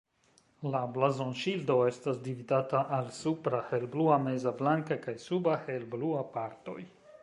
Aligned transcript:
La 0.75 0.79
blazonŝildo 0.95 1.75
estas 1.91 2.23
dividata 2.29 2.81
al 2.99 3.13
supra 3.19 3.61
helblua, 3.71 4.19
meza 4.27 4.57
blanka 4.63 5.01
kaj 5.09 5.19
suba 5.29 5.59
helblua 5.69 6.31
partoj. 6.39 6.81